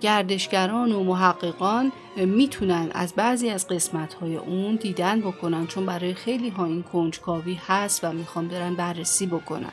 گردشگران 0.00 0.92
و 0.92 1.04
محققان 1.04 1.92
می‌تونن 2.16 2.90
از 2.94 3.12
بعضی 3.16 3.50
از 3.50 3.68
قسمت 3.68 4.14
های 4.14 4.37
اون 4.37 4.76
دیدن 4.76 5.20
بکنن 5.20 5.66
چون 5.66 5.87
برای 5.87 6.14
خیلی 6.14 6.49
ها 6.49 6.64
این 6.64 6.82
کنجکاوی 6.82 7.61
هست 7.66 8.04
و 8.04 8.12
می‌خوان 8.12 8.49
برن 8.49 8.75
بررسی 8.75 9.26
بکنن. 9.26 9.73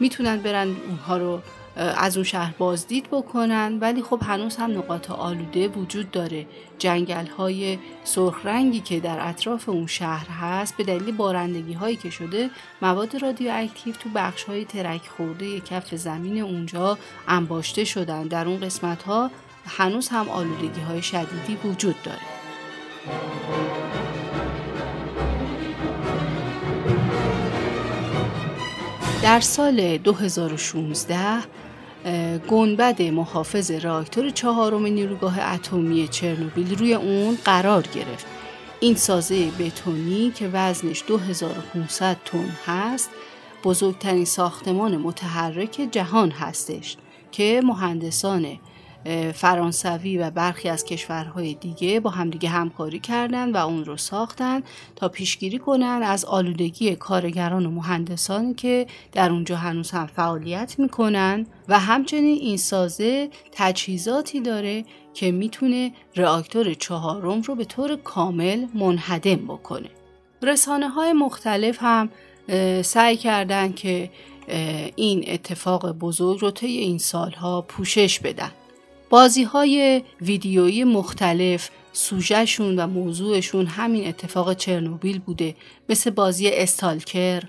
می‌تونن 0.00 0.36
برن 0.36 0.68
اونها 0.88 1.16
رو 1.16 1.40
از 1.76 2.16
اون 2.16 2.24
شهر 2.24 2.54
بازدید 2.58 3.08
بکنن. 3.10 3.78
ولی 3.80 4.02
خب 4.02 4.20
هنوز 4.22 4.56
هم 4.56 4.78
نقاط 4.78 5.10
آلوده 5.10 5.68
وجود 5.68 6.10
داره. 6.10 6.46
جنگل 6.78 7.26
های 7.26 7.78
سرخ 8.04 8.46
رنگی 8.46 8.80
که 8.80 9.00
در 9.00 9.28
اطراف 9.28 9.68
اون 9.68 9.86
شهر 9.86 10.28
هست 10.28 10.76
به 10.76 10.84
دلیل 10.84 11.16
بارندگی 11.16 11.72
هایی 11.72 11.96
که 11.96 12.10
شده 12.10 12.50
مواد 12.82 13.22
رادیواکتیو 13.22 13.94
تو 13.94 14.08
بخش 14.14 14.44
های 14.44 14.64
ترک 14.64 15.08
خورده 15.16 15.60
کف 15.60 15.94
زمین 15.94 16.42
اونجا 16.42 16.98
انباشته 17.28 17.84
شدن. 17.84 18.22
در 18.22 18.48
اون 18.48 18.60
قسمت 18.60 19.02
ها 19.02 19.30
هنوز 19.66 20.08
هم 20.08 20.28
آلودگی 20.28 20.80
های 20.80 21.02
شدیدی 21.02 21.56
وجود 21.64 21.96
داره. 22.04 22.18
در 29.22 29.40
سال 29.40 29.98
2016 29.98 31.16
گنبد 32.48 33.02
محافظ 33.02 33.70
راکتور 33.70 34.30
چهارم 34.30 34.86
نیروگاه 34.86 35.40
اتمی 35.40 36.08
چرنوبیل 36.08 36.78
روی 36.78 36.94
اون 36.94 37.38
قرار 37.44 37.82
گرفت. 37.82 38.26
این 38.80 38.94
سازه 38.94 39.50
بتونی 39.50 40.30
که 40.30 40.50
وزنش 40.52 41.04
2500 41.08 42.16
تن 42.24 42.56
هست 42.66 43.10
بزرگترین 43.64 44.24
ساختمان 44.24 44.96
متحرک 44.96 45.88
جهان 45.90 46.30
هستش 46.30 46.96
که 47.32 47.60
مهندسان 47.64 48.58
فرانسوی 49.34 50.18
و 50.18 50.30
برخی 50.30 50.68
از 50.68 50.84
کشورهای 50.84 51.54
دیگه 51.54 52.00
با 52.00 52.10
همدیگه 52.10 52.48
همکاری 52.48 52.98
کردند 52.98 53.54
و 53.54 53.66
اون 53.66 53.84
رو 53.84 53.96
ساختن 53.96 54.62
تا 54.96 55.08
پیشگیری 55.08 55.58
کنن 55.58 56.00
از 56.02 56.24
آلودگی 56.24 56.96
کارگران 56.96 57.66
و 57.66 57.70
مهندسانی 57.70 58.54
که 58.54 58.86
در 59.12 59.30
اونجا 59.30 59.56
هنوز 59.56 59.90
هم 59.90 60.06
فعالیت 60.06 60.74
می‌کنن. 60.78 61.46
و 61.68 61.78
همچنین 61.78 62.38
این 62.38 62.56
سازه 62.56 63.30
تجهیزاتی 63.52 64.40
داره 64.40 64.84
که 65.14 65.32
می‌تونه 65.32 65.92
reaktور 66.16 66.74
چهارم 66.78 67.40
رو 67.42 67.54
به 67.54 67.64
طور 67.64 67.96
کامل 67.96 68.66
منهدم 68.74 69.36
بکنه. 69.36 69.90
رسانه 70.42 70.88
های 70.88 71.12
مختلف 71.12 71.78
هم 71.80 72.08
سعی 72.82 73.16
کردن 73.16 73.72
که 73.72 74.10
این 74.96 75.24
اتفاق 75.28 75.92
بزرگ 75.92 76.40
رو 76.40 76.50
طی 76.50 76.66
این 76.66 76.98
سالها 76.98 77.62
پوشش 77.62 78.20
بدن. 78.20 78.50
بازی 79.10 79.42
های 79.42 80.02
ویدیویی 80.20 80.84
مختلف 80.84 81.70
سوژهشون 81.92 82.78
و 82.78 82.86
موضوعشون 82.86 83.66
همین 83.66 84.08
اتفاق 84.08 84.54
چرنوبیل 84.54 85.18
بوده 85.18 85.54
مثل 85.88 86.10
بازی 86.10 86.48
استالکر 86.48 87.42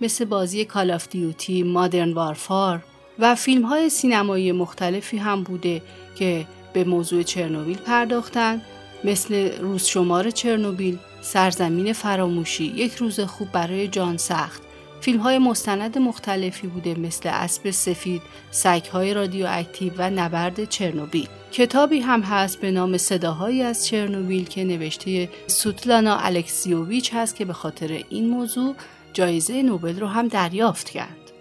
مثل 0.00 0.24
بازی 0.24 0.64
کال 0.64 0.90
آف 0.90 1.08
دیوتی 1.08 1.62
مادرن 1.62 2.12
وارفار 2.12 2.84
و 3.18 3.34
فیلم 3.34 3.62
های 3.62 3.88
سینمایی 3.88 4.52
مختلفی 4.52 5.16
هم 5.16 5.42
بوده 5.42 5.82
که 6.16 6.46
به 6.72 6.84
موضوع 6.84 7.22
چرنوبیل 7.22 7.76
پرداختن 7.76 8.62
مثل 9.04 9.58
روز 9.58 9.84
شمار 9.84 10.30
چرنوبیل 10.30 10.98
سرزمین 11.20 11.92
فراموشی 11.92 12.64
یک 12.64 12.94
روز 12.94 13.20
خوب 13.20 13.52
برای 13.52 13.88
جان 13.88 14.16
سخت. 14.16 14.67
فیلم 15.00 15.20
های 15.20 15.38
مستند 15.38 15.98
مختلفی 15.98 16.66
بوده 16.66 16.94
مثل 16.94 17.28
اسب 17.28 17.70
سفید، 17.70 18.22
سگ 18.50 18.82
های 18.92 19.14
رادیواکتیو 19.14 19.92
و 19.98 20.10
نبرد 20.10 20.64
چرنوبیل. 20.64 21.28
کتابی 21.52 22.00
هم 22.00 22.22
هست 22.22 22.60
به 22.60 22.70
نام 22.70 22.96
صداهایی 22.96 23.62
از 23.62 23.86
چرنوبیل 23.86 24.44
که 24.44 24.64
نوشته 24.64 25.28
سوتلانا 25.46 26.16
الکسیوویچ 26.16 27.14
هست 27.14 27.36
که 27.36 27.44
به 27.44 27.52
خاطر 27.52 28.04
این 28.08 28.28
موضوع 28.28 28.74
جایزه 29.12 29.62
نوبل 29.62 30.00
رو 30.00 30.06
هم 30.06 30.28
دریافت 30.28 30.90
کرد. 30.90 31.32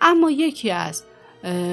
اما 0.00 0.30
یکی 0.30 0.70
از 0.70 1.02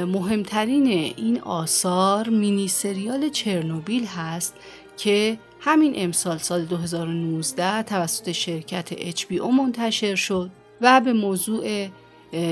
مهمترین 0.08 0.88
این 1.18 1.42
آثار 1.42 2.30
مینی 2.30 2.68
سریال 2.68 3.30
چرنوبیل 3.30 4.06
هست 4.06 4.54
که 4.98 5.38
همین 5.60 5.94
امسال 5.96 6.38
سال 6.38 6.66
2019 6.66 7.84
توسط 7.84 8.32
شرکت 8.32 9.12
HBO 9.12 9.44
منتشر 9.44 10.16
شد 10.16 10.50
و 10.82 11.02
به 11.02 11.14
موضوع 11.14 11.88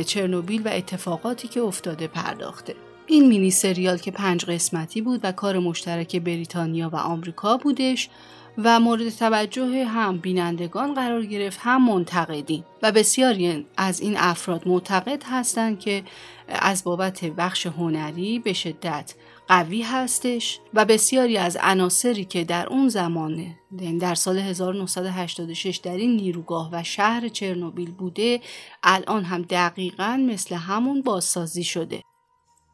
چرنوبیل 0.06 0.62
و 0.68 0.70
اتفاقاتی 0.74 1.48
که 1.48 1.62
افتاده 1.62 2.08
پرداخته. 2.08 2.76
این 3.08 3.28
مینی 3.28 3.52
سریال 3.52 3.98
که 3.98 4.12
پنج 4.12 4.46
قسمتی 4.46 5.02
بود 5.02 5.20
و 5.24 5.32
کار 5.32 5.60
مشترک 5.60 6.16
بریتانیا 6.16 6.90
و 6.90 6.96
آمریکا 6.96 7.58
بودش 7.58 8.10
و 8.58 8.80
مورد 8.80 9.10
توجه 9.10 9.86
هم 9.86 10.18
بینندگان 10.18 10.94
قرار 10.94 11.26
گرفت 11.26 11.60
هم 11.62 11.86
منتقدین 11.86 12.64
و 12.84 12.92
بسیاری 12.92 13.66
از 13.78 14.02
این 14.02 14.18
افراد 14.18 14.68
معتقد 14.68 15.24
هستند 15.26 15.80
که 15.80 16.04
از 16.48 16.84
بابت 16.84 17.26
بخش 17.26 17.68
هنری 17.68 18.40
به 18.40 18.54
شدت 18.54 19.14
قوی 19.48 19.82
هستش 19.82 20.60
و 20.74 20.86
بسیاری 20.86 21.38
از 21.38 21.58
عناصری 21.62 22.26
که 22.26 22.44
در 22.44 22.68
اون 22.68 22.90
زمان 22.90 23.56
یعنی 23.82 23.98
در 23.98 24.16
سال 24.16 24.38
1986 24.38 25.78
در 25.78 25.98
این 25.98 26.16
نیروگاه 26.16 26.70
و 26.72 26.84
شهر 26.84 27.28
چرنوبیل 27.28 27.92
بوده 27.92 28.42
الان 28.84 29.24
هم 29.24 29.42
دقیقا 29.42 30.26
مثل 30.30 30.56
همون 30.56 31.02
بازسازی 31.02 31.64
شده. 31.64 32.02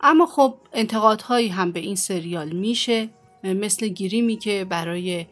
اما 0.02 0.26
خب 0.26 0.54
انتقادهایی 0.74 1.48
هم 1.48 1.72
به 1.72 1.80
این 1.80 1.96
سریال 1.96 2.50
میشه 2.50 3.10
مثل 3.44 3.88
گیریمی 3.88 4.36
که 4.36 4.66
برای 4.70 5.26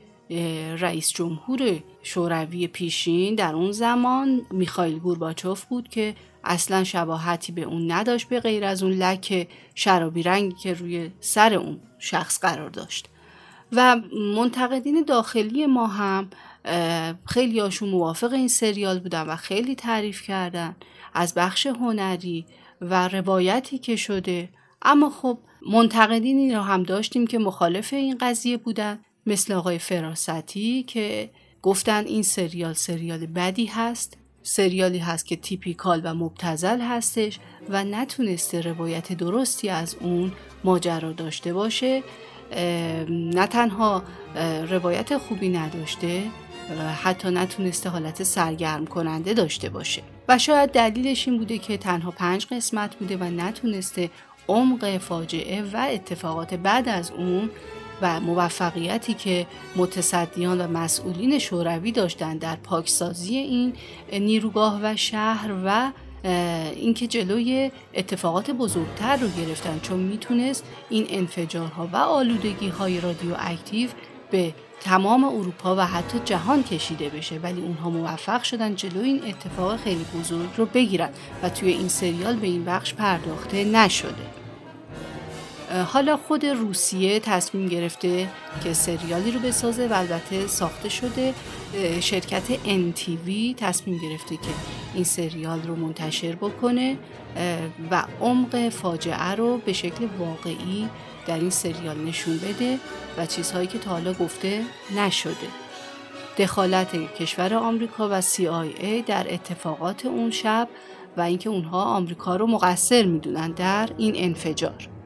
رئیس 0.79 1.09
جمهور 1.09 1.83
شوروی 2.03 2.67
پیشین 2.67 3.35
در 3.35 3.55
اون 3.55 3.71
زمان 3.71 4.45
میخائیل 4.51 4.99
گورباچوف 4.99 5.65
بود 5.65 5.87
که 5.87 6.15
اصلا 6.47 6.83
شباهتی 6.83 7.51
به 7.51 7.61
اون 7.61 7.91
نداشت 7.91 8.29
به 8.29 8.39
غیر 8.39 8.65
از 8.65 8.83
اون 8.83 8.91
لک 8.91 9.47
شرابی 9.75 10.23
رنگی 10.23 10.55
که 10.55 10.73
روی 10.73 11.11
سر 11.19 11.53
اون 11.53 11.79
شخص 11.99 12.39
قرار 12.39 12.69
داشت. 12.69 13.09
و 13.71 14.01
منتقدین 14.35 15.03
داخلی 15.07 15.65
ما 15.65 15.87
هم 15.87 16.29
خیلی 17.25 17.59
هاشون 17.59 17.89
موافق 17.89 18.33
این 18.33 18.47
سریال 18.47 18.99
بودن 18.99 19.21
و 19.21 19.35
خیلی 19.35 19.75
تعریف 19.75 20.21
کردن 20.21 20.75
از 21.13 21.33
بخش 21.33 21.67
هنری 21.67 22.45
و 22.81 23.07
روایتی 23.07 23.77
که 23.77 23.95
شده. 23.95 24.49
اما 24.81 25.09
خب 25.09 25.39
منتقدینی 25.71 26.55
رو 26.55 26.61
هم 26.61 26.83
داشتیم 26.83 27.27
که 27.27 27.39
مخالف 27.39 27.93
این 27.93 28.17
قضیه 28.21 28.57
بودن 28.57 28.99
مثل 29.25 29.53
آقای 29.53 29.79
فراستی 29.79 30.83
که 30.83 31.29
گفتن 31.61 32.05
این 32.05 32.23
سریال 32.23 32.73
سریال 32.73 33.25
بدی 33.25 33.65
هست. 33.65 34.17
سریالی 34.47 34.97
هست 34.97 35.25
که 35.25 35.35
تیپیکال 35.35 36.01
و 36.03 36.13
مبتزل 36.13 36.81
هستش 36.81 37.39
و 37.69 37.83
نتونسته 37.83 38.61
روایت 38.61 39.13
درستی 39.13 39.69
از 39.69 39.95
اون 39.99 40.31
ماجرا 40.63 41.11
داشته 41.11 41.53
باشه. 41.53 42.03
نه 43.09 43.47
تنها 43.47 44.03
روایت 44.69 45.17
خوبی 45.17 45.49
نداشته 45.49 46.23
حتی 47.03 47.29
نتونسته 47.29 47.89
حالت 47.89 48.23
سرگرم 48.23 48.85
کننده 48.85 49.33
داشته 49.33 49.69
باشه. 49.69 50.01
و 50.27 50.37
شاید 50.37 50.71
دلیلش 50.71 51.27
این 51.27 51.37
بوده 51.37 51.57
که 51.57 51.77
تنها 51.77 52.11
پنج 52.11 52.45
قسمت 52.45 52.95
بوده 52.95 53.17
و 53.17 53.23
نتونسته 53.23 54.09
عمق 54.47 54.97
فاجعه 54.97 55.63
و 55.73 55.87
اتفاقات 55.91 56.53
بعد 56.53 56.89
از 56.89 57.11
اون 57.11 57.49
و 58.01 58.19
موفقیتی 58.19 59.13
که 59.13 59.47
متصدیان 59.75 60.61
و 60.61 60.67
مسئولین 60.67 61.39
شوروی 61.39 61.91
داشتند 61.91 62.39
در 62.39 62.55
پاکسازی 62.55 63.37
این 63.37 63.73
نیروگاه 64.11 64.79
و 64.83 64.95
شهر 64.95 65.51
و 65.65 65.91
اینکه 66.75 67.07
جلوی 67.07 67.71
اتفاقات 67.93 68.51
بزرگتر 68.51 69.17
رو 69.17 69.27
گرفتن 69.27 69.79
چون 69.79 69.99
می‌تونست 69.99 70.63
این 70.89 71.05
انفجارها 71.09 71.89
و 71.93 71.95
آلودگی 71.95 72.67
های 72.67 73.01
رادیواکتیو 73.01 73.89
به 74.31 74.53
تمام 74.81 75.23
اروپا 75.23 75.75
و 75.75 75.79
حتی 75.79 76.19
جهان 76.25 76.63
کشیده 76.63 77.09
بشه. 77.09 77.39
ولی 77.39 77.61
اونها 77.61 77.89
موفق 77.89 78.43
شدن 78.43 78.75
جلوی 78.75 79.09
این 79.09 79.23
اتفاق 79.23 79.77
خیلی 79.77 80.05
بزرگ 80.19 80.49
رو 80.57 80.65
بگیرن 80.65 81.09
و 81.43 81.49
توی 81.49 81.69
این 81.69 81.87
سریال 81.87 82.35
به 82.35 82.47
این 82.47 82.65
بخش 82.65 82.93
پرداخته 82.93 83.63
نشده. 83.63 84.46
حالا 85.87 86.17
خود 86.17 86.45
روسیه 86.45 87.19
تصمیم 87.19 87.67
گرفته 87.67 88.27
که 88.63 88.73
سریالی 88.73 89.31
رو 89.31 89.39
بسازه 89.39 89.87
و 89.87 89.93
البته 89.93 90.47
ساخته 90.47 90.89
شده 90.89 91.33
شرکت 92.01 92.43
NTV 92.65 93.55
تصمیم 93.57 93.97
گرفته 93.97 94.35
که 94.35 94.49
این 94.93 95.03
سریال 95.03 95.61
رو 95.61 95.75
منتشر 95.75 96.35
بکنه 96.35 96.97
و 97.91 98.03
عمق 98.21 98.69
فاجعه 98.69 99.35
رو 99.35 99.57
به 99.57 99.73
شکل 99.73 100.07
واقعی 100.19 100.89
در 101.27 101.39
این 101.39 101.49
سریال 101.49 101.97
نشون 101.97 102.37
بده 102.37 102.79
و 103.17 103.25
چیزهایی 103.25 103.67
که 103.67 103.79
تا 103.79 103.91
حالا 103.91 104.13
گفته 104.13 104.63
نشده. 104.95 105.47
دخالت 106.37 107.13
کشور 107.15 107.53
آمریکا 107.53 108.09
و 108.11 108.21
CIA 108.21 109.05
در 109.07 109.33
اتفاقات 109.33 110.05
اون 110.05 110.31
شب 110.31 110.67
و 111.17 111.21
اینکه 111.21 111.49
اونها 111.49 111.83
آمریکا 111.83 112.35
رو 112.35 112.47
مقصر 112.47 113.05
می‌دونن 113.05 113.51
در 113.51 113.89
این 113.97 114.13
انفجار. 114.15 114.96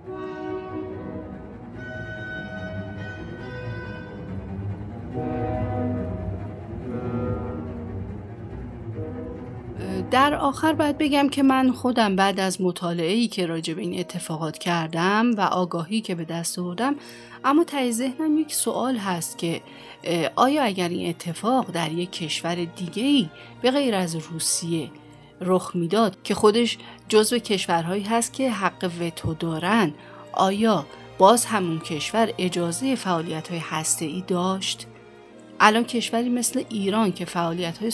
در 10.12 10.36
آخر 10.36 10.74
باید 10.74 10.98
بگم 10.98 11.30
که 11.30 11.44
من 11.44 11.72
خودم 11.72 12.16
بعد 12.16 12.40
از 12.40 12.62
مطالعه 12.62 13.12
ای 13.12 13.28
که 13.28 13.46
راجع 13.46 13.74
به 13.74 13.82
این 13.82 14.00
اتفاقات 14.00 14.58
کردم 14.58 15.32
و 15.38 15.42
آگاهی 15.42 16.02
که 16.02 16.16
به 16.16 16.26
دست 16.26 16.60
آوردم 16.60 16.96
اما 17.46 17.64
ته 17.64 17.92
ذهنم 17.92 18.38
یک 18.38 18.54
سوال 18.54 18.98
هست 18.98 19.38
که 19.38 19.62
آیا 20.36 20.64
اگر 20.64 20.90
این 20.90 21.10
اتفاق 21.10 21.72
در 21.72 21.92
یک 21.92 22.12
کشور 22.12 22.56
دیگه 22.56 23.04
ای 23.04 23.30
به 23.62 23.72
غیر 23.72 23.96
از 23.96 24.16
روسیه 24.16 24.90
رخ 25.42 25.72
می‌داد 25.76 26.18
که 26.24 26.36
خودش 26.36 26.78
جزو 27.10 27.38
کشورهایی 27.38 28.04
هست 28.04 28.34
که 28.34 28.52
حق 28.52 28.92
وتو 29.02 29.34
دارن 29.34 29.94
آیا 30.34 30.86
باز 31.18 31.46
همون 31.46 31.80
کشور 31.80 32.34
اجازه 32.38 32.96
فعالیت 32.96 33.48
های 33.48 33.62
ای 34.00 34.24
داشت؟ 34.28 34.88
الان 35.64 35.84
کشوری 35.84 36.30
مثل 36.30 36.64
ایران 36.70 37.12
که 37.12 37.26
فعالیت 37.26 37.78
های 37.78 37.92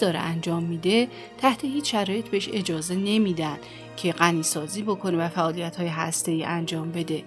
داره 0.00 0.18
انجام 0.18 0.62
میده 0.62 1.08
تحت 1.38 1.64
هیچ 1.64 1.92
شرایط 1.92 2.28
بهش 2.28 2.48
اجازه 2.52 2.94
نمیدن 2.94 3.58
که 3.96 4.12
غنیسازی 4.12 4.82
بکنه 4.82 5.18
و 5.18 5.28
فعالیت 5.28 5.76
های 5.76 5.86
هسته 5.88 6.32
ای 6.32 6.44
انجام 6.44 6.92
بده. 6.92 7.24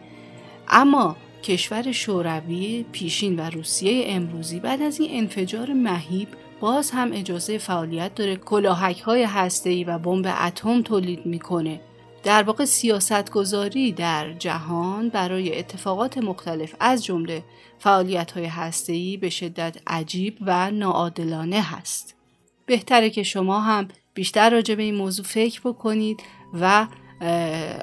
اما 0.67 1.15
کشور 1.43 1.91
شوروی 1.91 2.85
پیشین 2.91 3.39
و 3.39 3.49
روسیه 3.49 4.03
امروزی 4.07 4.59
بعد 4.59 4.81
از 4.81 4.99
این 4.99 5.09
انفجار 5.13 5.73
مهیب 5.73 6.27
باز 6.59 6.91
هم 6.91 7.11
اجازه 7.13 7.57
فعالیت 7.57 8.15
داره 8.15 8.35
کلاهک 8.35 8.99
های 8.99 9.23
هسته 9.23 9.85
و 9.85 9.99
بمب 9.99 10.33
اتم 10.45 10.81
تولید 10.81 11.25
می‌کنه. 11.25 11.79
در 12.23 12.43
واقع 12.43 12.65
سیاست 12.65 13.31
گذاری 13.31 13.91
در 13.91 14.33
جهان 14.33 15.09
برای 15.09 15.59
اتفاقات 15.59 16.17
مختلف 16.17 16.75
از 16.79 17.05
جمله 17.05 17.43
فعالیت 17.79 18.31
های 18.31 18.45
هسته‌ای 18.45 19.17
به 19.17 19.29
شدت 19.29 19.77
عجیب 19.87 20.37
و 20.41 20.71
ناعادلانه 20.71 21.61
هست. 21.61 22.15
بهتره 22.65 23.09
که 23.09 23.23
شما 23.23 23.59
هم 23.59 23.87
بیشتر 24.13 24.49
راجع 24.49 24.75
به 24.75 24.83
این 24.83 24.95
موضوع 24.95 25.25
فکر 25.25 25.61
بکنید 25.61 26.19
و 26.53 26.87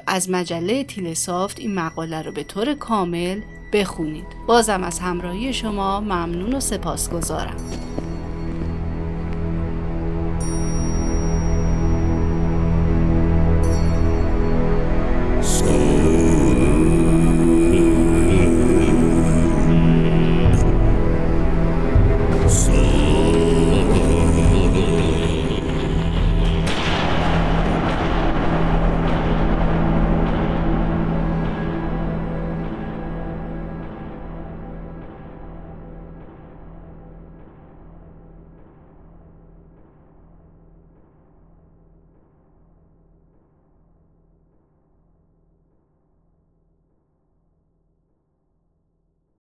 از 0.07 0.29
مجله 0.29 0.83
تیلسافت 0.83 1.59
این 1.59 1.75
مقاله 1.75 2.21
رو 2.21 2.31
به 2.31 2.43
طور 2.43 2.73
کامل 2.73 3.41
بخونید. 3.73 4.27
بازم 4.47 4.83
از 4.83 4.99
همراهی 4.99 5.53
شما 5.53 5.99
ممنون 5.99 6.53
و 6.53 6.59
سپاسگزارم. 6.59 7.55